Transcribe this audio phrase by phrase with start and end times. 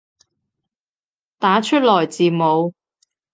[1.37, 2.73] 打出來字母